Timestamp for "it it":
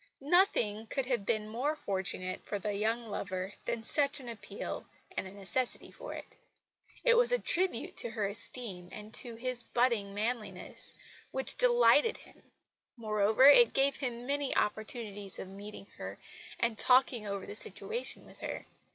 6.11-7.15